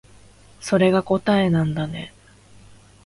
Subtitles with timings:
[0.61, 2.11] それが答えなんだね